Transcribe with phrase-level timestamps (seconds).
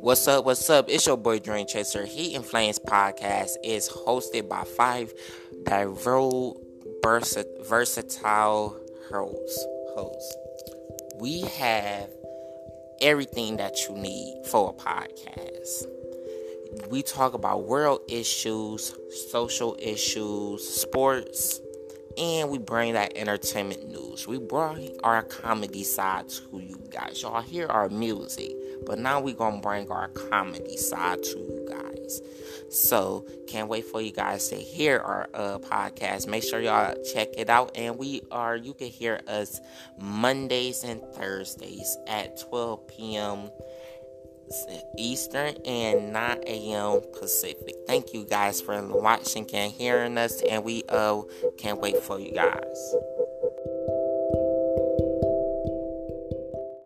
[0.00, 0.44] What's up?
[0.44, 0.88] What's up?
[0.88, 2.06] It's your boy Dream Chaser.
[2.06, 5.12] Heat N Flamez podcast is hosted by five
[5.64, 6.54] diverse,
[7.62, 9.66] versatile hosts.
[9.94, 10.36] hosts.
[11.18, 12.10] We have
[13.00, 15.86] everything that you need for a podcast.
[16.88, 18.94] We talk about world issues,
[19.30, 21.60] social issues, sports,
[22.18, 24.26] and we bring that entertainment news.
[24.26, 27.22] We bring our comedy side to you guys.
[27.22, 28.52] Y'all hear our music,
[28.86, 32.20] but now we're gonna bring our comedy side to you guys.
[32.70, 36.26] So can't wait for you guys to hear our uh, podcast.
[36.26, 38.56] Make sure y'all check it out, and we are.
[38.56, 39.60] You can hear us
[39.98, 43.50] Mondays and Thursdays at 12 p.m.
[44.98, 47.00] Eastern and 9 a.m.
[47.18, 47.74] Pacific.
[47.86, 51.22] Thank you guys for watching and hearing us, and we uh
[51.58, 52.94] can't wait for you guys.